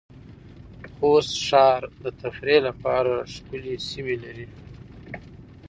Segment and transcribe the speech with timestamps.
[0.95, 4.47] خوست ښار د تفریح لپاره ښکلې سېمې لرې